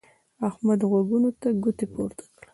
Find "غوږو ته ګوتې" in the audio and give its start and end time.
0.89-1.85